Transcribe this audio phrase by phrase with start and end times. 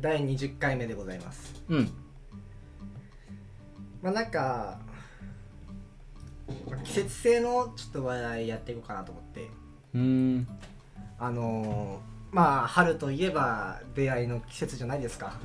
[0.00, 1.54] 第20回目でございます。
[1.68, 1.90] うん。
[4.02, 4.78] まあなんか
[6.70, 9.48] まあ季節性のちょっと話題やっていこうかなと思って。
[9.94, 10.46] うん。
[11.18, 15.38] あのーまあ春といえば出会いの季節じゃないですか。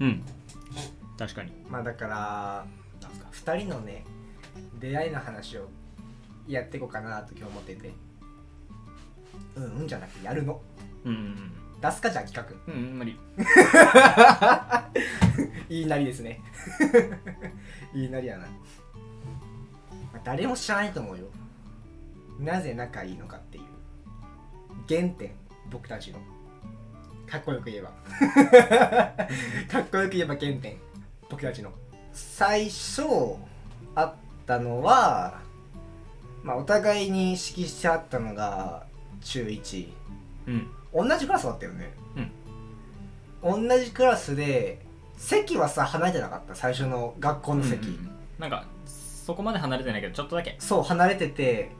[0.00, 0.22] うん。
[1.18, 1.52] 確かに。
[1.70, 2.66] まあだから
[3.00, 4.04] なんすか2人のね
[4.80, 5.68] 出会いの話を
[6.46, 7.92] やっていこうかなと今日思ってて。
[9.56, 10.60] うんうんじゃなくてやるの。
[11.04, 12.72] うん出すかじゃあ企画。
[12.72, 13.18] うんうん無理。
[15.68, 16.40] いいなりですね。
[17.94, 18.48] いいなりやな、ま
[20.14, 21.26] あ誰も知らないと思うよ。
[22.38, 23.64] なぜ仲いいのかっていう。
[24.88, 25.32] 原点。
[25.70, 26.18] 僕たちの。
[27.26, 27.90] かっこよく言えば。
[29.68, 30.76] かっこよく言えば原点。
[31.28, 31.72] 僕たちの。
[32.12, 33.02] 最初
[33.94, 34.14] あっ
[34.46, 35.40] たのは
[36.42, 38.86] まあお互いに意識してあったのが
[39.20, 39.88] 中1
[40.46, 41.92] うん同じクラスだったよね。
[43.44, 43.68] うん。
[43.68, 44.80] 同じクラスで
[45.16, 46.54] 席はさ離れてなかった？
[46.54, 50.56] 最初の学校の席、うんうんなんかそこまで離れてないけどちょっとだけ。
[50.58, 51.70] そう離れてて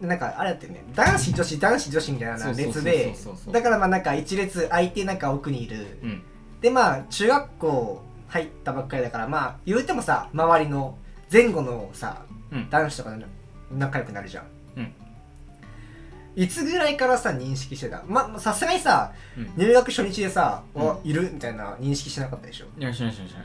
[0.00, 3.14] なんかあれやってるね男子女子男子女子みたいな列で
[3.52, 6.22] だからまあなんか一列空いてなんか奥にいる、うん。
[6.60, 10.98] でまあ中学校入ったばっかりだからまあ言うてもさ周りの
[11.32, 12.68] 前後のさうん。
[12.68, 13.16] 男子とか
[13.70, 14.44] 仲良くなるじゃん、
[14.76, 14.92] うん
[16.34, 18.02] いつぐらいからさ認識してた？
[18.06, 19.52] まさすがにさうん。
[19.56, 20.82] 入学初日でさ「うん。
[20.82, 22.66] おいる?」みたいな認識してなかったでしょ？
[22.78, 23.44] いやしないしないしない。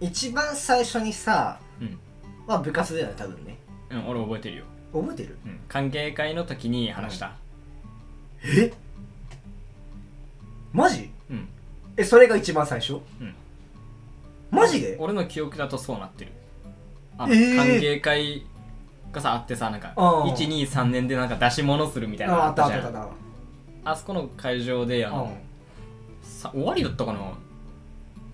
[0.00, 1.98] 一番最初にさうん。
[2.46, 3.56] まあ部活だよね多分ね。
[3.90, 4.64] うん俺覚えてるよ。
[4.92, 5.38] 覚えてる？
[5.46, 5.60] うん。
[5.68, 7.32] 歓迎会の時に話した。
[8.42, 8.72] え？
[10.72, 11.10] マジ？
[11.30, 11.48] うん。
[11.96, 12.94] えそれが一番最初？
[13.20, 13.34] うん。
[14.50, 14.96] マジで？
[14.98, 16.32] 俺の記憶だとそうなってる。
[17.16, 17.56] あのえー。
[17.56, 18.46] 歓迎会
[19.12, 22.82] がさあってさなんかあー123年でなんか出し物するみたいなのああったあっじゃん。
[22.82, 23.08] たあったあっ
[23.84, 25.36] あそこの会場であたの、
[26.22, 27.20] さ終わりだったかな？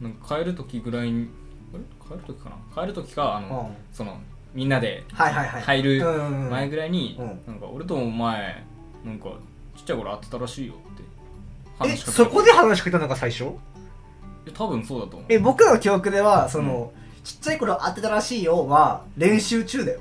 [0.01, 1.29] なんか帰る時ぐらいに
[1.73, 1.83] あれ？
[2.09, 2.83] 帰る時かな？
[2.83, 3.49] 帰る時かあうん。
[3.49, 4.19] の、その
[4.55, 5.63] みんなではいはいはい。
[5.63, 7.27] 入るうん前ぐらいに、うん。
[7.47, 8.65] なんか俺とお前
[9.05, 9.31] なんか
[9.77, 11.03] ちっちゃい頃会ってたらしいよって
[11.85, 13.45] え話しかけそこで話しかけたのが最初？
[14.47, 15.33] え多分そうだと思う。
[15.33, 16.93] え僕の記憶ではその、
[17.25, 20.01] ちっちゃい頃会ってたらしいよは練習中だよ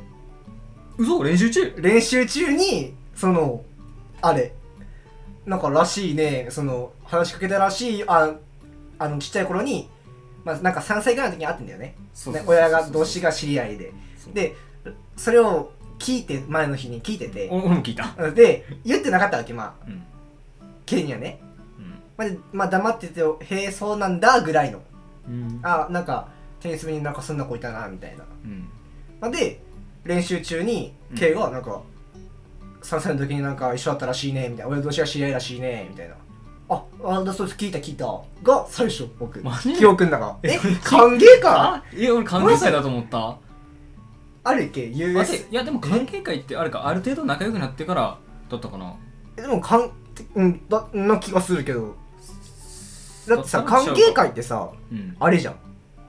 [0.97, 1.23] 嘘？
[1.23, 1.73] 練習中？
[1.77, 3.63] 練習中にその
[4.21, 4.53] あれ。
[5.45, 6.47] なんからしいね。
[6.49, 8.35] その話しかけたらしいあ
[8.97, 9.89] あのちっちゃい頃に
[10.43, 11.95] まあなんか3歳ぐらいの時に会ってんだよね。
[12.47, 13.93] 親が同士が知り合いで。
[14.33, 14.55] で
[15.15, 17.49] それを聞いて前の日に聞いてて。
[17.51, 18.31] お俺も聞いた。
[18.31, 19.85] で言ってなかったわけまあ。
[19.87, 20.03] うん。
[20.85, 21.39] ケイにはね、
[21.79, 22.01] うん。
[22.17, 24.81] まあでまあ、黙ってて「へえそうなんだ」ぐらいの。
[25.27, 25.59] うん。
[25.63, 26.29] あなんか
[26.59, 28.67] テニス部になんかそんな子いたなみたいな、うん。
[29.19, 29.61] まあ、で
[30.05, 31.17] 練習中にうん。
[31.17, 31.81] ケイがなんか、
[32.81, 34.71] 3歳の時になんか一緒だったらしいねみたいな。
[34.71, 36.15] 俺同士が知り合いらしいねみたいな。
[36.67, 37.57] ああだそうです。
[37.57, 38.05] 聞いた聞いた。
[38.43, 39.39] が最初僕。
[39.43, 39.73] マジ？
[39.73, 40.37] 記憶の中。
[40.43, 41.51] ええ歓迎会？
[41.51, 43.37] あいや俺歓迎会だと思った。
[44.43, 48.17] あるっけ？US いやでも歓迎会ってあれかある程度仲良くなってから
[48.49, 48.95] だったかな。
[49.37, 49.91] えでもかん
[50.35, 51.95] うんだな気がするけど。
[53.27, 55.15] だってさ歓迎会ってさうん。
[55.19, 55.55] あれじゃん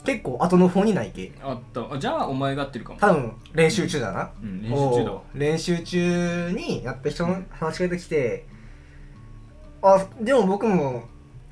[0.06, 1.32] 結構後の方にないけ。
[1.42, 1.92] あった。
[1.92, 2.98] あじゃあお前が合ってるかも。
[2.98, 4.30] 多分練習中だな。
[4.42, 8.46] うん練習中だ練習中にやった人の話しかけてきて
[9.82, 11.04] あでも僕も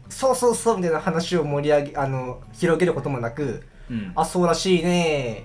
[0.08, 4.12] そうそうそうみたいな話を盛り上げあの広げることもなくうん。
[4.14, 5.44] あそうらしいね。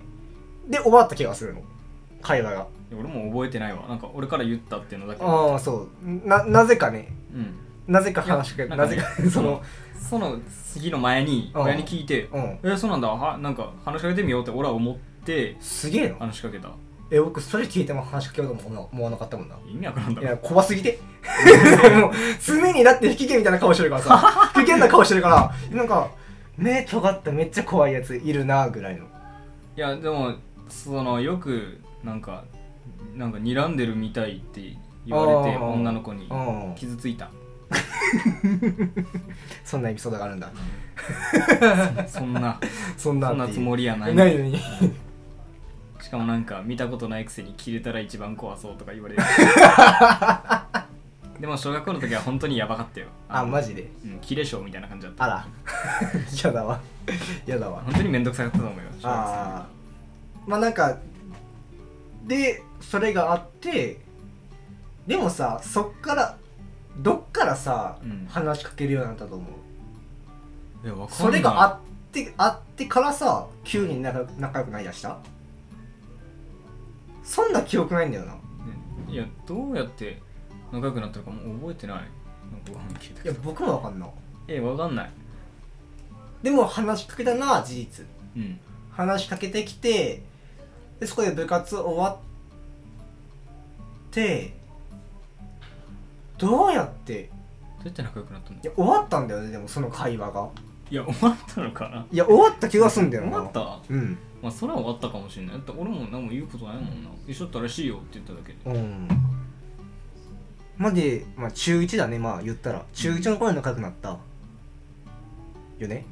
[0.68, 1.62] で終わった気がするの。
[2.22, 2.68] 会話が。
[2.92, 3.88] 俺も覚えてないわ。
[3.88, 5.24] なんか俺から言ったっていうのだけ。
[5.24, 6.28] ああそう。
[6.28, 7.12] ななぜかね。
[7.34, 7.94] うん。
[7.94, 9.62] なぜか話しかけなぜか その
[10.10, 10.40] その
[10.80, 11.62] 日の前にうん。
[11.64, 13.08] 親に聞いてうん「えそうなんだ。
[13.10, 16.70] はなんか話しかけてみよう」って俺は思ってすげえの話しかけた。
[17.12, 19.56] え僕それ聞いても話しかけようとも思わなかったもんな。
[19.68, 20.28] 意味わからんだろ。
[20.28, 21.00] いや、怖すぎて。
[22.00, 22.12] もう、
[22.46, 24.18] 常にだって引き毛みたいな顔してるからさ、
[24.54, 26.12] 不機嫌な顔してるから、なんか、
[26.56, 29.06] 目尖っためっちゃ怖いやついるな、ぐらいの。
[29.76, 30.34] いやでも
[30.68, 32.44] そのよくなんか
[33.16, 34.62] なんか睨んでるみたいって
[35.08, 35.64] 言われてあー。
[35.64, 36.76] 女の子にうん。
[36.76, 37.32] 傷ついた
[39.64, 40.50] そんなエピソードがあるんだ。
[42.08, 42.60] そんな
[42.98, 44.60] そんなそんなつもりやないないのに。
[46.02, 49.22] しかもなんか見たことないくせに切れたら一番怖そうとか言われる
[51.40, 53.90] でも小学校の時は本当にやばかったよあ、マジで？
[54.04, 55.46] うん切れ性みたいな感じだったあら。
[56.44, 56.80] やだわ。
[57.46, 57.82] やだわ。
[57.86, 59.68] 本当に面倒くさかったと思うよああ。
[60.48, 60.98] まあなんか、
[62.26, 64.00] で、それがあって、
[65.08, 66.38] でもさ、そっから、
[67.00, 68.28] どっからさ、うん。
[68.30, 69.46] 話しかけるようになったと思
[70.84, 70.86] う？
[70.86, 71.28] いやわかんない。
[71.28, 71.80] それがあっ
[72.12, 75.18] てあってからさ急に仲仲良くなりだした？
[77.24, 78.34] そんな記憶ないんだよな。
[78.34, 78.40] ね。
[79.10, 80.22] いやどうやって
[80.72, 81.98] 仲良くなったのかもう覚えてない。
[81.98, 82.10] なんか
[82.72, 84.08] ご飯聞いたいや僕もわかんな
[84.48, 85.12] えわかんない。
[86.42, 88.06] でも話しかけたのは事実。
[88.36, 88.60] うん。
[88.92, 90.24] 話しかけてきて
[91.00, 92.18] でそこで部活終わっ
[94.12, 94.54] て
[96.40, 97.30] どうやって？
[97.78, 100.50] どうやって仲良くなったんだいや終わったんだよねでもその会話が。
[100.92, 102.06] いや終わったのかな。
[102.12, 103.32] いや終わった気がすんだよな。
[103.32, 103.94] 終わった？
[103.94, 104.18] うん。
[104.42, 105.54] まあそれは終わったかもしれない。
[105.54, 107.10] だって俺も何も言うことないもんな。
[107.28, 108.60] 一緒だったらしいよって言っただけで。
[108.66, 109.08] うん。
[110.78, 112.86] まあで、まあ、中1だねまあ言ったら。
[112.94, 114.18] 中1の頃に仲良くなった。
[115.78, 116.06] よね？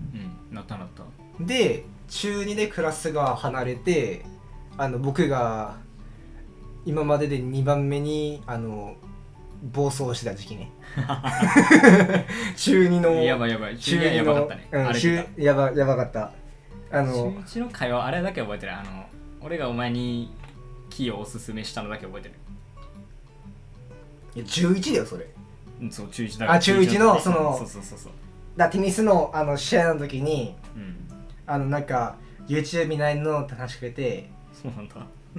[0.50, 0.56] うん。
[0.56, 1.04] なったなった。
[1.44, 4.26] で中2でクラスが離れて
[4.78, 5.78] あの僕が
[6.86, 8.96] 今までで2番目にあの
[9.64, 10.72] 暴走してた時期ね
[12.56, 13.78] 中2のやばいやばい。
[13.78, 16.22] 中中2 2のやばかったね、うん、あれ中てやばやばかった。
[16.26, 16.32] あ
[16.92, 18.74] たの中1の会話あれだけ覚えてる。
[18.74, 19.06] あの
[19.42, 20.34] 俺がお前に
[20.90, 22.36] キーをおすすめしたのだけ覚えてる。
[24.36, 25.28] いや中1だよそれ。
[25.82, 26.52] うんそう中1だ。
[26.52, 28.12] あ中一の時そのそうそうそうそう。
[28.56, 31.08] だテニスのあの試合の時にうん。
[31.50, 32.18] あのなんか
[32.48, 34.96] YouTube 見ないのって話しかけてそうなんだ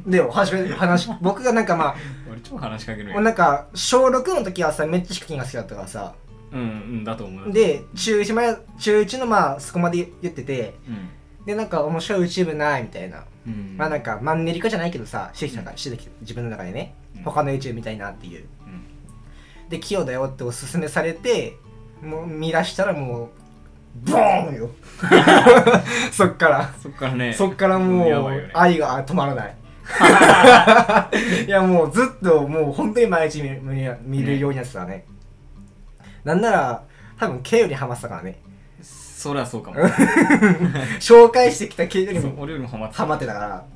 [0.06, 1.94] で話し話 僕がなんかま
[2.30, 6.14] 俺超話しかけるあよなんか小6の時はさめっちゃヒカキンが好きだったからさ。
[6.50, 6.64] うんう
[7.00, 7.52] んだと思う。
[7.52, 11.44] で中1まで中1のまあそこまで言っててうん。
[11.44, 13.74] でなんか面白い YouTube ないみたいな、うん。
[13.76, 17.22] まあなんかマンネリ化じゃないけどさしてきたから、してきた自分の中でね、うん。
[17.22, 18.44] 他の YouTube 見たいなっていう。
[18.66, 19.68] うん。
[19.68, 21.56] で器用だよっておすすめされて
[22.02, 23.28] もう見出したらもう
[24.10, 24.70] ボーンよ。
[26.12, 26.74] そっから。
[26.82, 27.32] そっからね。
[27.32, 28.50] そっからもうやばいよね。
[28.54, 29.56] 愛が止まらない
[31.46, 35.06] いやもうずっともう本当に毎日見るようになってたね。
[36.24, 36.84] なんなら
[37.18, 38.40] 多分 K よりハマってたからね。
[38.82, 39.76] そりゃそうかも。
[41.00, 43.66] 紹介してきた K よりも俺よりもハマってハマってたから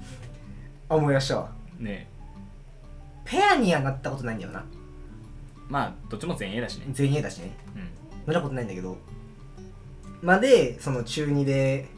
[0.89, 1.51] 思い出したわ。
[1.79, 2.09] ね。
[3.25, 4.65] ペアにはなったことないんだよな。
[5.69, 6.87] まあどっちも前衛だしね。
[6.91, 7.57] 全員だしね。
[7.75, 7.83] うん。
[8.27, 8.99] 乗ったことないんだけど。
[10.21, 11.89] まあでその中2で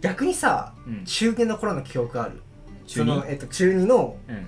[0.00, 1.04] 逆にさうん。
[1.04, 2.42] 中2の頃の記憶ある？
[2.98, 4.46] その、えっと、中2のうん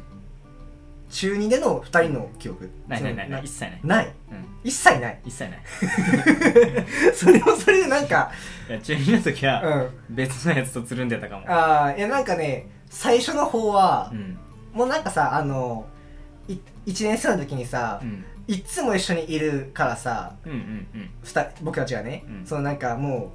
[1.10, 2.70] 中2での2人の記憶。
[2.88, 3.42] ないないないない。
[3.42, 3.80] そ一切ない。
[3.82, 4.06] のない。
[4.06, 4.46] うん。
[4.64, 5.20] 一切ない。
[5.26, 5.60] 一切ない。
[7.14, 8.30] それもそれでなんか
[8.82, 9.52] 中2の時うん。
[9.52, 11.44] は別のやつとつるんでたかも。
[11.50, 14.38] ああいやなんかね最初の方はう、ん。
[14.72, 15.86] もうなんかさあの
[16.48, 16.54] い
[16.86, 18.24] 1年生の時にさ、うん。
[18.48, 21.10] いっつも一緒にいるからさうんうんうん。
[21.62, 22.46] 僕たちがね、うん。
[22.46, 23.32] そのなんかも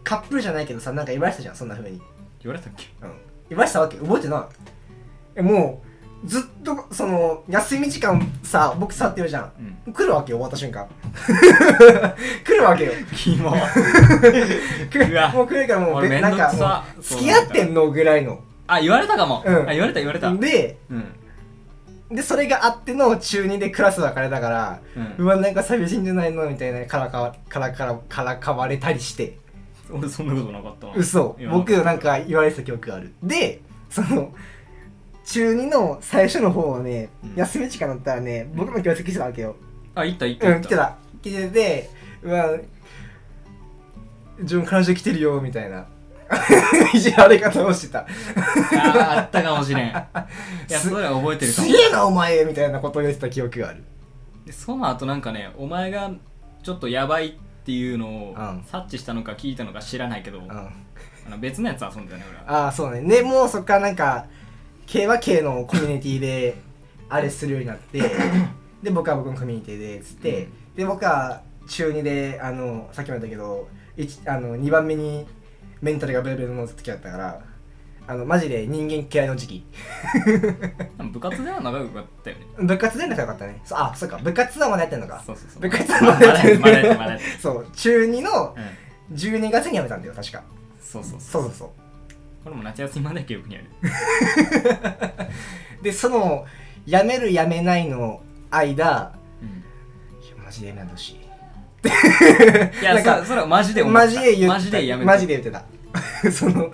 [0.00, 2.00] うカップルじゃないけどさなんか言われてたじゃんそんな風に。
[2.40, 2.86] 言われたっけ？
[3.02, 3.12] うん
[3.48, 3.96] 言われてたわけ？
[3.98, 4.40] 覚えてない？
[5.36, 5.82] えも
[6.24, 9.52] うずっとその休み時間さ僕触ってるじゃん。
[9.86, 9.92] うん。
[9.92, 10.86] 来るわけよ終わった瞬間。
[12.44, 12.92] 来るわけよ。
[13.14, 13.50] キモ
[15.32, 16.84] もう来るからもうなんかもさ。
[16.98, 18.40] う付き合ってんのぐらいの。
[18.66, 19.42] あ言われたかも。
[19.46, 19.68] うん。
[19.68, 20.28] あ言われた言われた。
[20.28, 21.12] うんでうん。
[22.16, 24.78] でそれがあっての中2でクラス分かれたから
[25.18, 26.48] うわなんか寂しいんじゃないの？
[26.48, 29.38] みたいなからかわからからからかわれたりして
[29.90, 31.36] 俺そんなことなかったわ嘘。
[31.50, 33.12] 僕なんか言われてた記憶がある。
[33.22, 33.60] で
[33.90, 34.32] その
[35.24, 37.34] 中2の最初の方はね、うん。
[37.34, 39.56] 休み時間だったらね僕の教室来てたわけよ。
[39.94, 40.66] あ行った行ったうん行った。
[40.66, 40.96] 来てた。
[41.22, 41.90] 来てて
[42.22, 42.58] うわ
[44.38, 45.86] 自分彼女来てるよみたいな。
[46.92, 48.00] いじられ方をしてた。
[48.00, 49.86] あーあったかもしれん。
[49.88, 51.68] いやすそれは覚えてるかも。
[51.68, 53.84] すげえなお前みたいなことを言ってた記憶がある。
[54.44, 56.10] でその後なんかねお前が
[56.62, 58.64] ちょっとやばいっていうのをうん。
[58.66, 60.50] 察知したのか聞いたのか知らないけど、うん。
[60.50, 60.70] あ
[61.28, 62.64] の別のやつ遊んでたね俺は。
[62.64, 63.02] ああそうね。
[63.02, 64.26] でもうそっからなんか
[64.86, 66.56] K は K のコミュニティで
[67.08, 68.00] あれするようになって
[68.82, 70.74] で僕は僕のコミュニティでつって、うん。
[70.76, 75.26] で僕は中2であのさっきも言ったけど一あの2番目に
[75.80, 77.40] メンタルがベルベルの時だったから
[78.08, 79.66] あのマジで人間嫌いの時期。
[81.12, 82.46] 部活では仲良かったよね。
[82.58, 83.60] 部活で仲良かったね。
[83.64, 84.18] そうあそっか。
[84.18, 85.22] 部活はまだやってんのか。
[85.26, 85.62] そうそうそう。
[85.62, 87.66] 部活まはまだやってるまだやってるまだやってるそう。
[87.74, 88.60] 中2のう
[89.12, 89.16] ん。
[89.16, 90.42] 12月に辞めたんだよ確か。
[90.80, 91.42] そうそうそう。
[91.42, 91.68] そうそう
[92.44, 93.66] これも夏休みまで記憶にある。
[95.82, 96.46] でその
[96.86, 98.20] 辞める辞めないの
[98.50, 99.48] 間うん。
[100.24, 101.16] いやマジでやめてほしい。
[101.16, 104.00] いや なんかそそれはマジで思った。
[104.00, 105.64] マジで言ってマジで言ってた。
[106.30, 106.72] その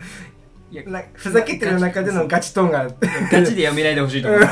[0.73, 2.88] いやなふざけてる中でのガチトーンが
[3.31, 4.47] ガチでやめないでほしいと思う い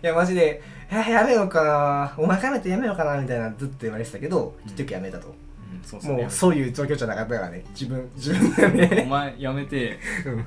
[0.00, 2.14] やマジで「えやめようかな。
[2.16, 5.34] お前かめてやめようかな」みたいなずっと言われてたけど結局やめたと、うん
[5.82, 7.64] そうそうもうそういう状況じゃなかったからね。
[7.70, 9.98] 自分自分で お前やめて。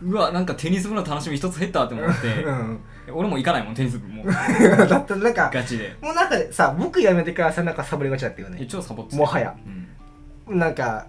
[0.02, 0.12] うん。
[0.12, 2.44] うわなんかテニス部の楽しみ一つ減ったって思って。
[2.44, 2.80] うん。
[3.14, 4.24] 俺も行かないもんテニス部も。
[4.24, 4.28] う
[4.88, 5.96] だってなんかガチで。
[6.02, 9.18] もうなんかさ僕辞めてからさなんかサボりがちだったよえね超サボってた。
[9.18, 9.56] もはや。
[10.48, 10.60] うん。
[10.60, 11.06] なんか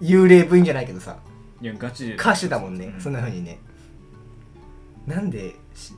[0.00, 1.16] 幽霊部員じゃないけどさ
[1.64, 2.16] いやガチで。
[2.16, 3.00] 貸してたもんね、うん。
[3.00, 3.58] そんな風にね。
[5.06, 5.94] なんでし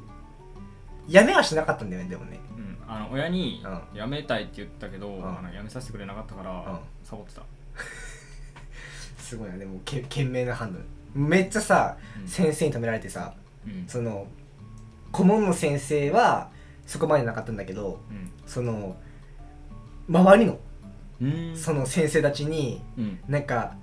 [1.08, 2.38] やめはしなかったんだよねでもね。
[2.56, 5.38] うん、あの親にう辞めたいって言ったけど、ん。
[5.38, 6.80] あの辞めさせてくれなかったから、ん。
[7.02, 7.42] サボってた、
[9.18, 10.84] すごいなでもけ懸命な判断。
[11.14, 12.28] めっちゃさうん。
[12.28, 13.34] 先生に止められてさ
[13.66, 13.84] うん。
[13.88, 14.28] その
[15.10, 16.50] 顧問の先生は
[16.86, 18.30] そこまでなかったんだけどうん。
[18.46, 18.96] その
[20.08, 20.60] 周りの
[21.20, 21.56] うん。
[21.56, 23.18] その先生たちにうん。
[23.26, 23.74] なんか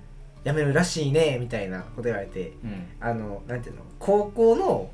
[0.44, 2.86] 辞めるらしいねみたいなこと言われてうん。
[3.00, 4.90] あのなんていうの高校の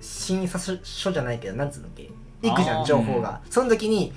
[0.00, 2.10] 審査書じゃないけどなんつうのっけ
[2.42, 4.12] 行くじゃん情報が、その時にね。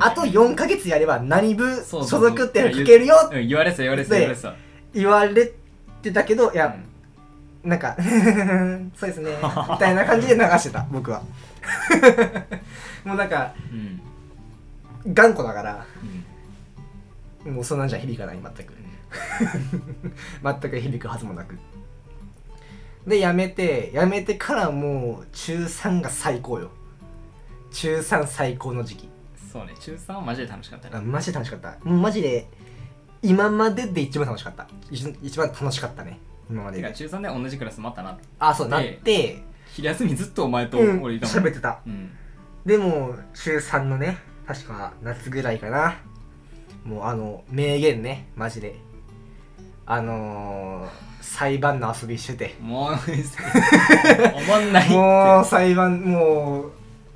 [0.00, 4.54] あと4ヶ月やれば何部所属っていうの書けるよってうん言われてた言われてたで言われてた
[4.92, 5.52] 言われ
[6.02, 6.76] てたけどいや、
[7.64, 7.70] うん。
[7.70, 7.96] なんか
[8.96, 9.30] そうですね
[9.70, 11.22] みたいな感じで流してた僕は。
[13.04, 13.54] もうなんか
[15.04, 15.14] うん。
[15.14, 15.86] 頑固だから
[17.44, 17.54] うん。
[17.54, 18.72] もうそんなんじゃ響かない全く
[20.42, 21.56] 全く響くはずもなく。
[23.06, 26.70] でやめてやめてからもう中3が最高よ。
[27.70, 29.08] 中3最高の時期。
[29.52, 30.96] そうね中3はマジで楽しかったね。
[30.96, 31.78] あマジで楽しかった。
[31.84, 32.48] もうマジで
[33.22, 34.66] 今までで一番楽しかった。
[34.90, 36.18] 一一番楽しかったね。
[36.50, 36.92] 今までで。
[36.92, 38.18] 中3で同じクラス待ったな。
[38.38, 39.42] あそうなっでて。
[39.68, 41.02] 昼休みずっとお前とうん。
[41.02, 41.36] 俺いたもん。
[41.36, 41.80] 喋ってた。
[41.86, 42.10] うん。
[42.64, 45.96] でも中3のね確か夏ぐらいかな。
[46.84, 48.76] もうあの名言ねマジで
[49.86, 50.88] あのー、
[51.20, 52.56] 裁判の遊びしてて。
[52.60, 56.66] もうおもんないもう裁判も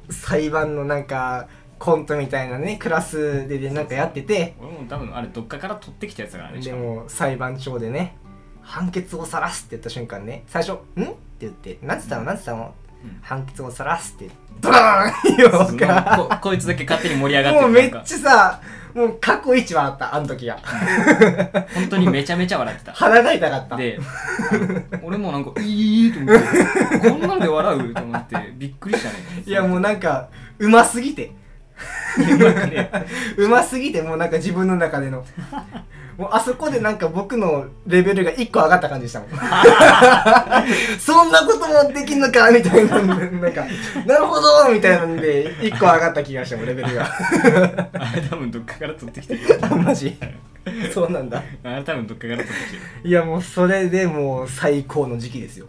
[0.08, 1.48] う裁判のなんか
[1.78, 4.54] コントみたいなねクラスででなんかやってて。
[4.60, 6.94] 俺も多分あれどっかから取ってきたやつだからねしでかも。
[6.96, 8.16] も裁判長でね
[8.62, 12.24] 判決を晒すって言った瞬間ね最初「ん?」って言って「なんつったの？
[12.24, 12.74] なんつったの？
[13.02, 13.18] うん。
[13.20, 15.36] 判決を晒す」ってドラーン！
[15.38, 15.76] 言うそうなん。
[15.76, 18.60] かかここいつだけ勝手に盛り上がってもうめっちゃさ
[18.94, 20.58] もう過去一笑ったあの時が。
[21.74, 22.92] 本当にめちゃめちゃ笑ってた。
[22.92, 23.76] 鼻が痛かった。
[23.76, 23.98] で
[24.50, 26.38] あの俺もなんか「いい」と思っ
[27.00, 29.14] てこんなんで笑うと思ってびっくりしたね。
[29.46, 30.28] いやもうなんか
[30.58, 31.32] うますぎて
[33.36, 35.24] うますぎてもうなんか自分の中での。
[36.18, 39.30] もうあそこでなんか僕のレベルが1個上がった感じでしたもん。
[41.00, 42.98] そんなこともできんのかみたいな。
[43.00, 43.64] なんか
[44.04, 47.06] なるほどみたいなんで1個上がった気がしたもんレベルが。
[47.94, 50.14] あれ多分どっかから取ってきてるあマジ？
[50.92, 51.42] そうなんだ。
[51.64, 53.08] あれ多分どっかから取ってきてる。
[53.08, 55.66] いやもうそれでもう最高の時期ですよ。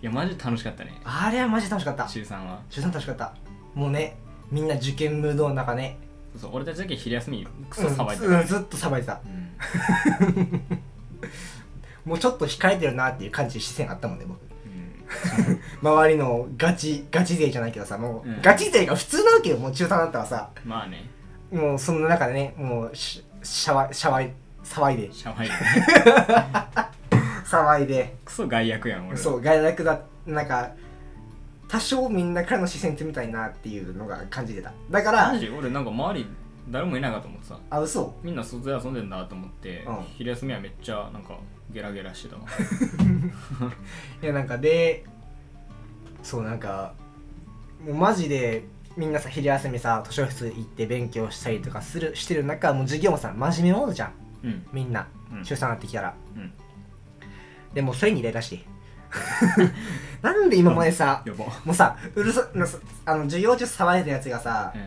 [0.00, 0.92] いやマジで楽しかったね。
[1.02, 2.04] あれはマジ楽しかった。
[2.04, 2.60] 中3は。
[2.70, 3.32] 中3楽しかった。
[3.74, 4.16] もうね
[4.50, 5.98] みんな受験ムードの中ね。
[6.36, 9.20] そう俺たちだけ昼休みクソ騒いでた、うんうんずっと騒いでた。
[9.24, 10.82] うん。
[12.10, 14.40] もうちょっと控えてるなっていう感じで視線あったもんね僕。
[14.66, 15.60] うん。
[15.82, 18.42] 周りのガチガチ勢じゃないけどさもう、うん。
[18.42, 20.50] ガチ勢が普通なわけよもう中3だったらさ。
[20.64, 21.10] まあね。
[21.50, 24.32] もうその中でねもうしシャワシャワイ
[24.64, 25.12] 騒いで。
[25.12, 25.48] シャワイ
[27.44, 28.14] 騒いで。
[28.24, 29.16] クソ害悪やん俺。
[29.16, 30.70] そう外楽だなんか
[31.68, 34.72] 多少みんなからの視線ってみたいなっていうのが感じてた。
[34.90, 35.48] だからマジ？
[35.50, 36.26] 俺なんか周り
[36.70, 38.14] 誰もいないかと思ってさあ嘘？
[38.22, 40.04] みんな外で遊んでんだと思って、うん。
[40.16, 41.38] 昼休みはめっちゃなんか
[41.70, 42.42] ゲラゲラしてたわ
[44.22, 45.04] いやなんかで
[46.22, 46.94] そうなんか
[47.84, 48.64] もうマジで
[48.96, 54.12] みんなさ昼休みさ図書室行って勉強したりとかするしてる中もう授業もさ真面目モードじゃん。
[54.44, 54.66] うん。
[54.72, 55.44] みんな、うん。
[55.44, 56.14] 中3になってきたら。
[56.36, 56.52] うん。
[57.74, 58.64] でもうそれにイライラして
[60.22, 61.44] なんで今までさやば。
[61.64, 62.48] もうさうるさ
[63.04, 64.80] あの授業中騒いでたやつがさうん。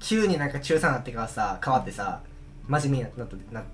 [0.00, 2.20] 急になんか中3になってからさ変わってさ
[2.68, 3.64] 真面目になったなっ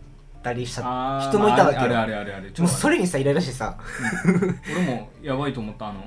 [0.42, 0.82] たりした
[1.28, 1.82] 人もいたわけよ。
[1.82, 2.52] あるあるあるある。
[2.58, 3.76] もうそれにさイライラしてさ。
[4.24, 6.04] 俺もやばいと思ったあの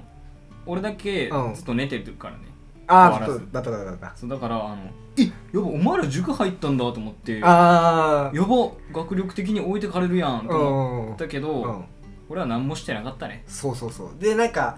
[0.66, 1.56] 俺だけうん。
[1.56, 2.40] ずっと寝てるからね、
[2.88, 4.14] ああだっただっただった。
[4.16, 4.78] そうだからあの
[5.18, 5.32] えや
[5.62, 7.40] ばお前ら塾入ったんだと思って。
[7.40, 11.86] やああば学力的に置いてかれるやんと思うんったけど、うん
[12.30, 13.44] 俺は何もしてなかったね。
[13.48, 14.10] そうそうそう。
[14.20, 14.78] でなんか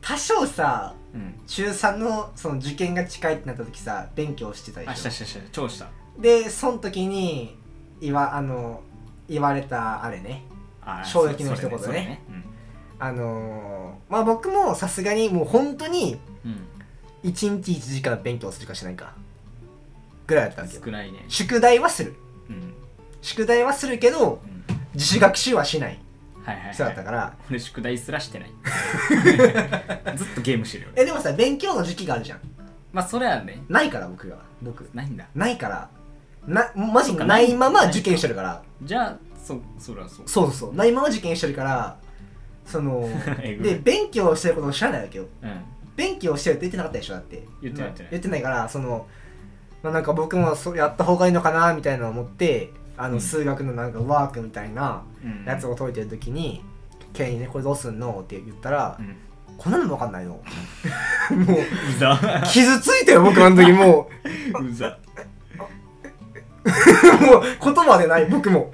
[0.00, 1.34] 多少さうん。
[1.46, 4.92] 中3のその受験が近いってなった時さ勉強してたでしょ？
[4.92, 5.40] あしたしたした。
[5.52, 5.88] 超した。
[6.18, 7.56] でその時に
[8.00, 8.80] 言わあの
[9.28, 10.44] 言われたあれね。
[11.04, 11.78] 衝撃の一言ね。
[11.78, 12.22] それね。
[12.98, 16.60] あのー、まあ僕もさすがにもう本当にそれね
[17.24, 19.14] 1日1時間勉強するかしないか。
[20.26, 20.82] ぐらいだったうんわけよ。
[20.86, 21.24] 少ないね。
[21.28, 22.14] 宿題はする。
[22.48, 22.74] うん。
[23.20, 24.64] 宿題はするけどうん。
[24.94, 25.98] 自主学習はしない
[26.44, 26.74] はいはいはい。
[26.74, 27.36] 人だったから。
[27.48, 28.50] 俺宿題すらしてない。
[30.16, 31.02] ずっとゲームしてるよ俺。
[31.02, 32.40] えでもさ勉強の時期があるじゃん。
[32.92, 33.62] まあそれはね。
[33.68, 34.88] ないから僕が僕。
[34.94, 35.26] ないんだ。
[35.34, 35.88] ないから。
[36.46, 37.90] なマジかないままない。
[37.90, 38.62] 受験してるから。
[38.82, 40.28] じゃあそそれはそう。
[40.28, 40.74] そうそうそう。
[40.74, 41.96] ないまま受験してるから
[42.64, 43.08] その
[43.40, 45.26] えぐいで勉強してることを知らないわけよ。
[45.42, 45.50] うん。
[45.94, 47.46] 勉強してるって言ってなかったでしょだって。
[47.62, 48.10] 言ってない言ってない。
[48.12, 49.06] 言ってないからその、
[49.82, 52.70] まあ、なんか僕もそうやった方がいいのかなみたいなのを思って
[53.02, 53.20] あのうん。
[53.20, 55.44] 数学のなんかワークみたいなうん。
[55.44, 56.62] やつを解いてる時に
[57.12, 59.16] 「ケイにねこれどうすんの?」って言ったらうん
[59.58, 60.30] 「こんなのもわかんないの。
[61.30, 62.42] もううざ。
[62.46, 64.08] 傷ついたよ僕あの時も。
[64.60, 64.86] うざ。
[64.88, 64.98] う
[67.26, 68.72] もう言葉でない僕も。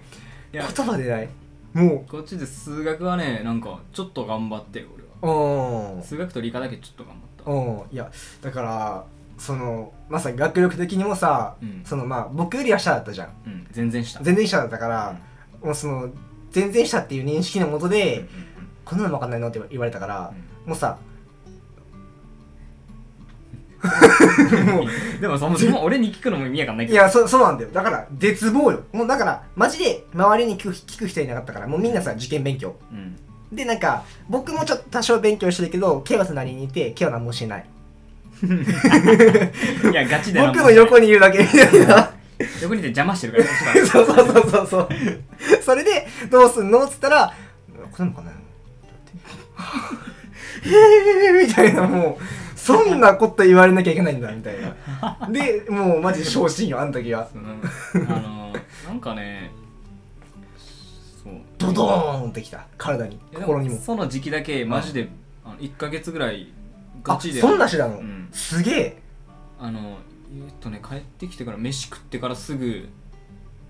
[0.53, 1.29] 言葉でない。
[1.75, 6.03] もこっちで数学はねなんかちょっと頑張ってよ俺は。
[6.03, 7.51] 数学と理科だけちょっと頑張った。
[7.51, 7.57] う
[7.91, 7.95] ん。
[7.95, 9.05] いやだから
[9.39, 11.83] そのまさに学力的にもさ、うん。
[11.85, 13.29] そのまあ僕よりは下だったじゃん。
[13.47, 13.67] うん。
[13.71, 15.19] 全然した全然下だったから、
[15.63, 16.11] もうその
[16.51, 18.29] 全然下っていう認識のもとうんで、うん。
[18.85, 20.33] こんなの分かんないのって言われたから、
[20.67, 20.99] もうさ
[24.67, 26.99] もううんでもそもそも俺に聞くのも意味わかんないけど。
[26.99, 27.71] いやそそうなんだよ。
[27.73, 28.83] だから絶望よ。
[28.93, 32.75] もうだからマジで周りに聞く聞く人いなかったからもうみんなさ受験勉強。
[32.91, 33.17] うん。
[33.57, 37.67] でなんか僕もちょっと多少勉強してるけど K は隣にいて K は何もしてない
[39.91, 42.13] いやガチで僕の横にいるだけみたいな。
[42.63, 44.89] 横にいて邪魔してるから そうそうそうそうそう。
[45.63, 46.85] それでどうすんの？
[46.85, 47.35] っつったら
[47.91, 48.35] これもかなへ
[51.41, 55.29] えみたいなもうそんなこと言われなきゃいけないんだみたいな。
[55.31, 57.29] でもうマジ昇進よあの時は。
[57.33, 57.45] その
[58.15, 58.53] あの
[58.87, 59.51] なんかね
[61.25, 61.33] そう。
[61.59, 62.67] ドドーンってきた。
[62.77, 63.19] 体に。
[63.35, 63.79] 心にも。
[63.79, 65.09] その時期だけマジで
[65.45, 66.53] あの1か月ぐらい
[67.03, 67.41] ガあチで。
[67.41, 68.29] そんなしてたの、うん。
[68.33, 69.03] すげえ。
[69.59, 69.99] あの
[70.47, 72.89] えっとね帰ってきてから飯食ってからすぐ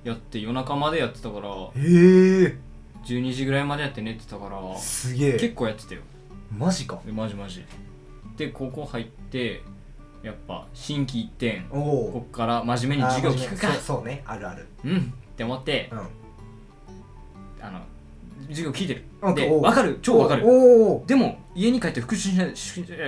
[0.04, 2.58] やって夜中までやってたからへえ。
[3.04, 5.32] 12時ぐらいまでやって寝てたからすげえ。
[5.38, 6.02] 結構やってたよ。
[6.56, 7.00] マジか。
[7.06, 7.64] でマジマジ。
[8.36, 9.62] で高校入って
[10.22, 13.68] やっぱ心機一転こっから真面目に授業聞くか。
[13.72, 14.22] そうそうね。
[14.26, 14.66] あるある。
[14.84, 14.98] うん。
[14.98, 15.00] っ
[15.36, 15.98] て思ってうん。
[17.60, 17.80] あの
[18.48, 19.04] 授業聞いてる。
[19.22, 19.98] うんで分かる。
[20.02, 20.42] 超分かる。
[21.06, 22.50] でも家に帰って復習しない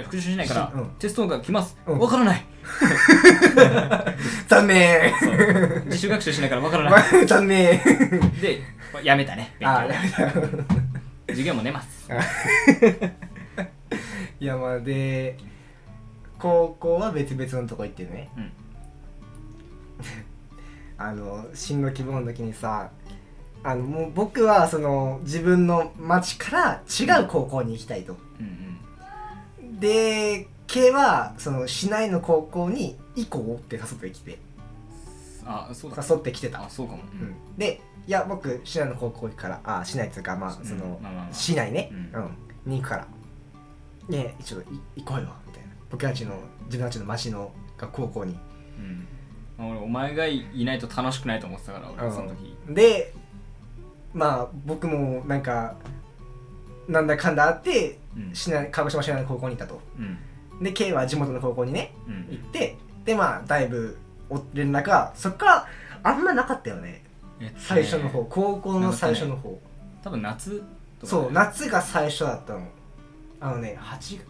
[0.02, 0.90] 復習しないから、うん。
[0.98, 1.98] テストが来ます、うん。
[2.00, 2.44] 分からない。
[4.48, 5.12] 残念。
[5.84, 7.02] 自主学習しないから分からない。
[7.28, 7.80] 残念。
[8.40, 8.60] で
[9.04, 9.54] やめたね。
[9.60, 10.16] 勉あ強やめた。
[11.28, 12.08] 授業も寝ます。
[14.40, 15.38] いやまあで
[16.36, 18.30] 高校は別々のとこ行ってね。
[18.36, 18.50] うん。
[20.98, 22.90] あの進路希望の時にさ
[23.62, 34.34] あのもう僕はその自分の町から違う高校に行きたいと、うんで K はその市内の高校に行こうって誘ってきて。
[34.34, 34.50] うん
[35.46, 36.04] あそうだ。
[36.08, 36.64] 誘ってきてた。
[36.64, 41.00] あ、そうかも、うん、でいや僕市内の高校行くからあ市内っていうかまあその、
[41.32, 42.36] 市内ね、ううん。
[42.66, 43.06] に行くから。
[44.08, 44.62] ねえちょっ
[44.96, 45.68] 行こうよみたいな。
[45.90, 46.34] 僕たちの
[46.66, 48.38] 自分たちの町の学高校に。
[48.78, 49.06] うん。
[49.58, 52.56] まあ俺お前がいないと楽しくないと思ってたから俺その時。
[52.68, 53.14] で
[54.12, 55.76] まあ僕もなんか
[56.90, 58.34] なんだかんだあってうん。
[58.34, 59.80] 市内鹿児島市内の高校に行ったと。
[59.98, 60.62] うん。
[60.62, 62.26] で K は地元の高校にねうん。
[62.30, 63.96] 行ってでまあだいぶ
[64.28, 65.66] お連絡がそっから
[66.02, 67.02] あんまなかったよね。
[67.40, 69.58] えっとね最初の方高校の最初の方。
[70.02, 70.58] 多分夏
[70.98, 72.66] とかそう夏が最初だったの。
[73.40, 74.20] あのね8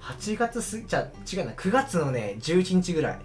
[0.00, 3.18] 8月すじゃあ違うな9月のね11日ぐらい。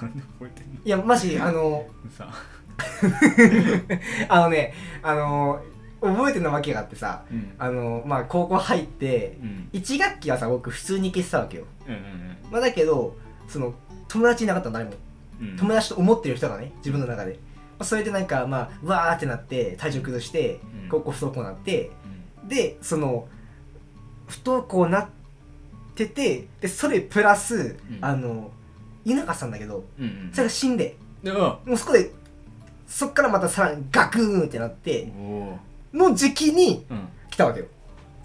[0.00, 0.80] なんで覚えてんの？
[0.84, 2.28] いやマジあのさ
[4.28, 5.62] あのねあの
[6.00, 7.52] 覚えてるわけがあってさうん。
[7.58, 9.68] あのまあ高校入ってうん。
[9.72, 13.16] 1学期はさ僕普通に行けてたわけよ、うんうんまあ、だけど
[13.48, 13.74] その
[14.08, 14.92] 友達いなかったの誰も。
[15.40, 15.48] うん。
[15.50, 17.38] うん友達と思ってる人がね自分の中で、ま
[17.80, 20.88] あ、それでなんかまあうわーってなって体調崩してうん。
[20.88, 21.90] 高校不登校になって
[22.42, 22.48] うん。
[22.48, 23.28] でその
[24.26, 25.08] 不登校になっ
[25.94, 27.98] ててでそれプラス、ん。
[28.00, 28.50] あの
[29.04, 30.30] 稲かさんだけどうんうん。
[30.32, 30.96] それが死んで。
[31.24, 32.12] もうそこで
[32.86, 35.12] そっからまたさらにガクーンってなって
[35.96, 37.08] の時期にうん。
[37.30, 37.66] 来たわけよ。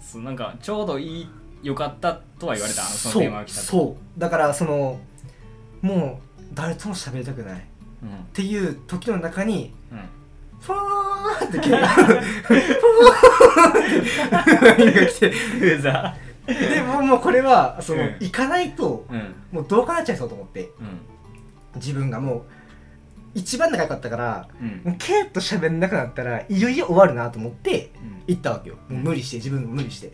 [0.00, 1.28] そうなんかちょうどいい
[1.62, 4.20] よかったとは言われたあのそのそう電話が来たとそう。
[4.20, 5.00] だからその
[5.80, 7.58] もう誰とも喋りたくない。
[7.58, 7.62] っ
[8.02, 9.98] うんていう時の中にうん。
[10.60, 12.08] ファーって急にファー
[13.70, 13.72] っ
[14.76, 14.82] て。
[14.84, 15.32] LINE が来て
[15.76, 16.16] うざ。
[16.46, 18.16] でもうもうこれはその、うん。
[18.20, 19.34] 行かないとうん。
[19.52, 20.70] もうどうかなっちゃいそうと思って。
[20.80, 21.00] うん。
[21.76, 22.42] 自分がもう
[23.34, 24.82] 一番仲良かったからうん。
[24.84, 28.22] もうケイと喋んなくなったらいよいよ終わるなと思ってうん。
[28.26, 28.76] 行ったわけよ。
[28.88, 30.12] もう無理して自分も無理して。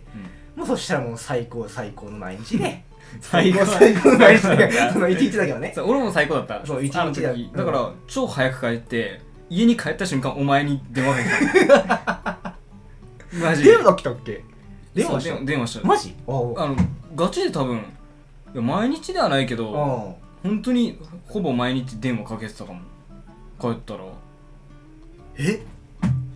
[0.57, 2.85] もうそしたらもう最高最高の毎日で。
[3.21, 4.13] 最高最高。
[4.13, 4.71] の毎日で。
[4.93, 5.75] その一日だけはね。
[5.79, 6.65] 俺も最高だった。
[6.67, 12.55] そう一日だだから超早く帰って家に帰った瞬間お前に電話が来た。
[13.41, 13.65] マジ。
[13.65, 14.45] で電話来たっけ？
[14.95, 16.15] 電話した電話したマジ？
[16.27, 16.77] あの
[17.15, 20.47] ガチで多分いや毎日ではないけどあ。
[20.47, 22.81] 本当にほぼ毎日電話かけてたかも
[23.61, 24.01] 帰ったら。
[25.37, 25.61] え？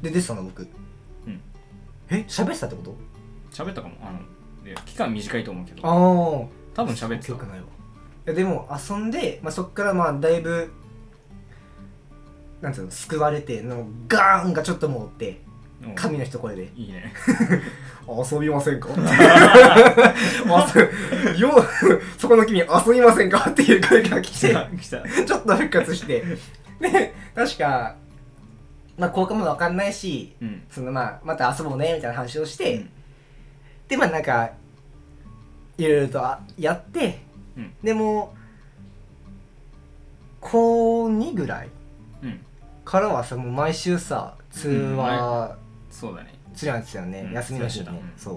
[0.03, 0.63] で出てたの僕？
[0.63, 1.41] うん。
[2.11, 2.25] え？
[2.29, 2.97] 喋ってたってこと？
[3.53, 3.95] 喋ったかも。
[4.03, 4.19] あの
[4.65, 5.87] で期間短いと思うけど。
[5.87, 5.95] ああ
[6.75, 7.23] 多分喋ってた。
[7.27, 7.65] 記憶ないわ。
[7.65, 7.69] い
[8.31, 10.73] やでも遊んで、まあ、そっからまあだいぶ
[12.61, 15.41] なんつうの救われてのガーンがちょっともうって
[15.85, 15.89] う。
[15.89, 16.71] ん神の一声で。
[16.77, 17.13] いいね。
[18.07, 18.89] 遊びませんか？
[18.95, 21.51] あそうよ
[22.19, 23.49] そこの君遊びませんか？
[23.51, 25.25] っていう声が来て来た来た。
[25.27, 26.23] ちょっと復活して
[26.83, 27.95] で 確か
[28.99, 30.63] まあ効果もわかんないしうん。
[30.71, 32.91] そのまあまた遊ぼうねみたいな話をして、うん。
[33.89, 34.51] でまあなんか
[35.79, 37.21] いろいろとあやって
[37.57, 37.73] うん。
[37.83, 38.35] でも
[40.41, 41.69] 高2ぐらい
[42.23, 42.41] うん。
[42.85, 45.57] からはさもう毎週さ通話
[45.91, 46.35] そうだね。
[46.55, 47.87] するんですよね、うん休みの日に。
[47.87, 48.35] ねそう、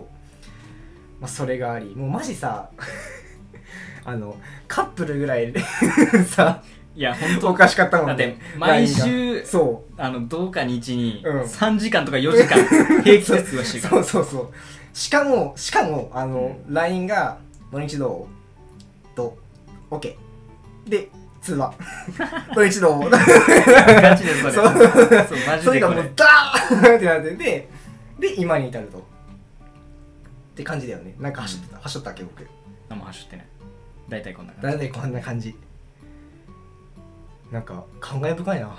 [1.20, 2.70] まあ、それがありもうマジさ
[4.06, 5.60] あのカップルぐらいで
[6.26, 6.64] さ
[6.96, 7.50] いや本当。
[7.50, 8.26] おかしかったもんね。
[8.26, 11.42] だって毎週そあのどうか日にうん。
[11.42, 12.58] 3時間とか4時間
[13.04, 14.50] 平気で通話してうるからそうそうそう。
[14.94, 17.38] しかもしかもあの、LINE が
[17.72, 18.28] 「土日ど
[19.14, 19.38] う?」と
[19.92, 20.16] 「OK」
[20.88, 21.10] で
[21.42, 21.74] 通話。
[22.56, 24.66] 土日どうガチでそれそう。
[24.66, 24.80] そう
[25.48, 27.70] マジそれがでこれもうダーンってなってて
[28.20, 28.98] で今に至ると。
[29.00, 29.02] っ
[30.56, 31.14] て感じだよね。
[31.20, 32.48] なんか走ってた、走ったっけ僕。
[32.88, 33.46] 何も走ってない。
[34.08, 35.56] 大体こんな感なんでこんな感じ
[37.56, 38.68] なんか感慨深いな。
[38.68, 38.78] っ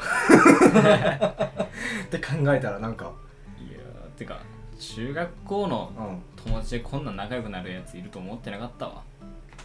[2.11, 3.11] て考えたらなんか。
[3.59, 4.39] じいやーてか
[4.79, 9.03] 中学校のう友達でこんな仲良くなるやついると思ってなかったわ。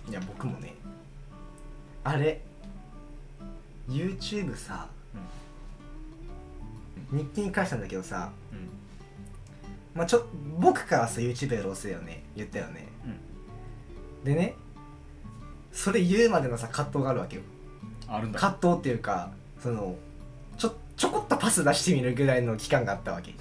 [0.07, 0.75] んいや僕もね
[2.05, 2.39] あれ
[3.89, 4.87] YouTube さ、
[7.11, 8.69] 日記に返したんだけどさうん。
[9.93, 10.25] まあちょ
[10.57, 12.87] 僕からさ YouTube やろうせよね言ったよね。
[14.23, 14.55] でね
[15.73, 17.41] それ言うまでのさ葛藤があるわけよ
[18.11, 18.39] あるんだ。
[18.39, 19.95] 葛藤っていうかその
[20.57, 23.33] ちょちょこっとパス出してみるぐらいの期間があったわけ。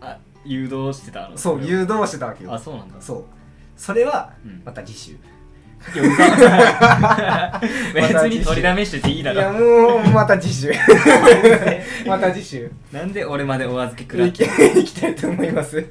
[0.00, 1.38] あ誘導してたの？
[1.38, 2.52] そうう誘導してたわけよ。
[2.52, 2.96] あそうなんだ。
[3.00, 3.24] そう。
[3.76, 4.62] それはうん。
[4.64, 5.16] また次週、い
[5.96, 7.60] やうざ
[7.94, 10.72] 別に取りだめしてていいだいやろもうまた次週。
[12.06, 12.70] また次週。
[12.92, 14.44] なんで俺までお預けくらって
[14.78, 15.86] いきたいと思います。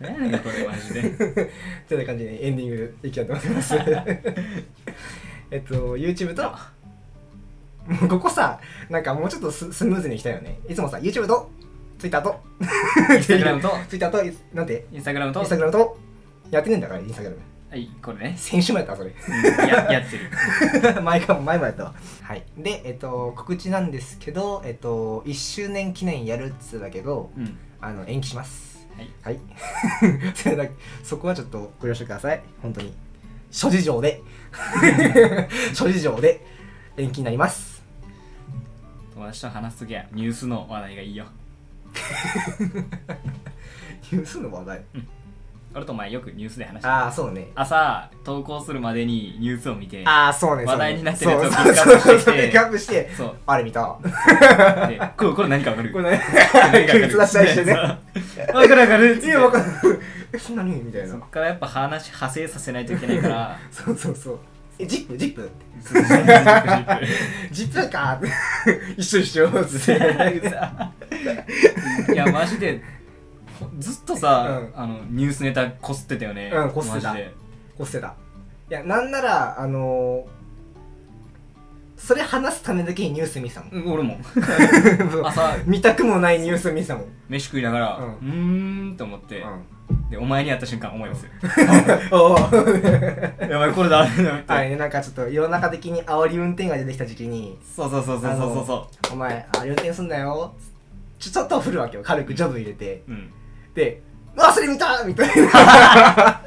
[0.00, 1.50] 何だこれマジで。
[1.88, 3.74] という感じでエンディングいきたいと思います。
[5.50, 6.52] えっと YouTube と
[8.08, 10.60] ここさなんかもうちょっとススムーズにいきたいよね。
[10.68, 11.50] いつもさ YouTube と
[11.98, 12.40] Twitter と。
[13.14, 13.70] インスタグラムと？
[13.88, 14.18] Twitter と
[14.52, 14.86] なんて？
[14.92, 15.40] インスタグラムと？
[15.40, 15.98] インスタグラムと？
[16.50, 17.40] やってねえんだからインスタグラム。
[17.70, 18.34] はいこれね。
[18.38, 19.10] 先週もやったそれ。
[19.10, 20.16] うんややって
[20.92, 21.02] る。
[21.02, 21.94] 前かも前もやったわ。
[22.22, 22.42] はい。
[22.56, 27.58] でえっと告知なんですけどえっと1周年記念やるっつってたけどうん。
[27.80, 28.86] あの延期します。
[28.96, 29.10] はい。
[29.22, 29.40] はい。
[30.34, 30.72] それだけ
[31.02, 32.42] そこはちょっとご了承ください。
[32.62, 32.92] 本当に。
[33.50, 34.22] 諸事情で。
[35.74, 36.44] 諸事情で
[36.96, 37.77] 延期になります
[39.18, 41.24] 友達と話すときはニュースの話題がいいよ。
[44.12, 44.80] ニュースの話題？
[45.74, 47.48] 俺とお前よくニュースで話してああそうね。
[47.56, 53.34] 朝投稿するまでにニュースを見てああそうね話題になってるやつをピックアップしてそう。
[53.44, 53.98] あれ見た。
[54.88, 55.90] でこれこれ何かわかる？
[55.92, 56.22] これね
[56.54, 57.08] 何かわかる？
[57.08, 57.74] 出したりしてね。
[57.74, 58.56] そう。
[58.56, 59.18] わかるわかる。
[59.20, 60.00] いやわかる。
[60.32, 60.76] えそんなに？
[60.80, 61.08] みたいな。
[61.08, 63.58] そっからやっぱ話派生させないといけないから。
[63.72, 64.38] そうそうそう
[64.78, 65.50] えジップジップ。
[67.50, 68.20] ジップか。
[68.96, 70.52] 一緒一緒つって。
[72.12, 72.82] いやマジで
[73.78, 74.80] ずっとさ、うん。
[74.80, 76.50] あのニュースネタこすってたよね。
[76.54, 77.14] うんこすってた。
[77.76, 78.14] こうしてた。
[78.70, 80.38] いやなんならあのー
[81.98, 83.72] それ話すためだけにニュース見てたもん。
[83.72, 84.18] うん俺も。
[85.26, 85.56] 朝。
[85.66, 89.44] 見たくもないニュース見てたもん、飯食いながらううんーんと思って、
[90.10, 91.30] でお前に会った瞬間思いますよ。
[92.12, 92.38] おお
[93.46, 100.54] やばいこれだと思ってあれねなんかちょっと世の中的に煽り運転が出てきた時期にそうそうそうそうそうそうそ「お前煽り運転すんなよ」
[101.18, 103.30] ちょちょっと振るわけよ軽くジョブ入れてううん。
[103.74, 104.00] で
[104.36, 106.42] 「うわそれ見た!」みたいな。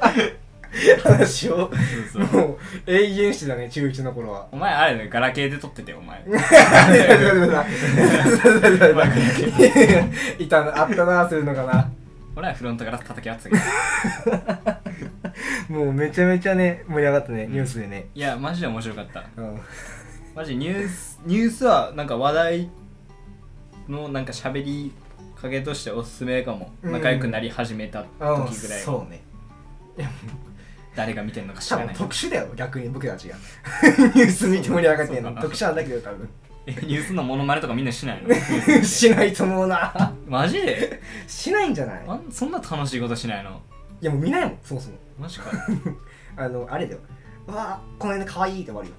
[1.04, 4.46] 話をもう永遠してたね中1の頃は。
[4.50, 6.24] お前あれねガラケーで撮っててお前。
[10.38, 11.90] いたなあったなするのかな
[12.34, 13.56] 俺はフロントガラス叩き合ってたけ
[15.68, 15.78] ど。
[15.84, 18.06] もうめちゃめちゃね盛り上がったねニュースでね。
[18.14, 19.24] いやマジで面白かった。
[19.36, 19.60] うん。
[20.34, 22.70] マジニュースニュースはなんか話題
[23.88, 24.92] のなんか喋り
[25.40, 26.92] かけとしておすすめかも、うん。
[26.92, 28.78] 仲良くなり始めた時ぐらい。
[28.78, 29.22] はそうね。
[30.94, 31.96] 誰が見てんのか知多分らない。
[31.96, 32.88] 特殊だよ逆に。
[32.88, 33.36] 僕たちが。
[34.14, 35.30] ニュース見て盛り上がってんの。
[35.30, 35.34] そうか。
[35.34, 36.28] な特殊なんだけど多分
[36.66, 38.32] えニュースのモノマネとかみんなしないの？
[38.84, 40.14] しないと思うな。
[40.26, 41.00] マジで？
[41.26, 42.04] しないんじゃない？
[42.06, 43.60] あんそんな楽しいことしないの？
[44.00, 44.96] いやもう見ないもんそもそも。
[45.18, 45.50] マジか
[46.36, 46.98] あのあれだよ。
[47.48, 48.94] うわこの犬かわいいって終わるよ。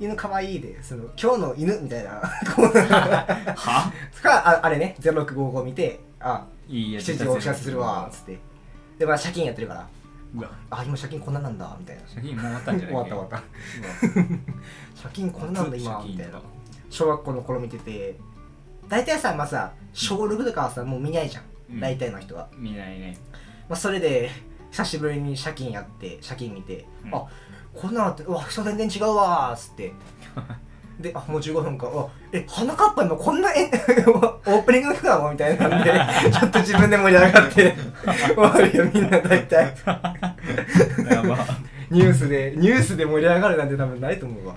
[0.00, 2.10] 犬かわいいでその今日の犬みたいな。
[2.10, 3.92] は？
[4.22, 8.06] かああれね0655見てあいいや7時お知らせするわ。
[8.10, 8.38] っつって。
[8.98, 9.86] でまあ借金やってるから。
[10.36, 10.50] うわ。
[10.70, 12.02] あ今借金こんななんだみたいな。
[12.14, 13.42] 借金もう終わったんじゃない終わった終わっ
[14.96, 15.02] た。
[15.02, 16.40] 借金こんななんだ今みたいな
[16.90, 18.16] 小学校の頃見てて
[18.88, 21.42] 大体さまあさ小6とかはさもう見ないじゃん。
[21.70, 21.80] うん。
[21.80, 23.18] 大体の人は、見ないね。
[23.68, 24.30] まあ、それで
[24.70, 27.14] 久しぶりに借金やって借金見て、うん。
[27.14, 27.26] あ
[27.74, 29.92] こんなのあってうわ人全然違うわーっつって。
[30.98, 31.88] であもう15分か。
[31.94, 33.70] あえ花かっぱのこんなえ
[34.46, 35.30] オープニングの曲なの？
[35.30, 35.92] みたいなんで
[36.32, 37.76] ちょっと自分で盛り上がって
[38.34, 39.74] 終わるよみんな大体。
[41.10, 41.38] やば。
[41.90, 44.54] ニュースでニュースで盛り上がるなんて多分ないと思うわ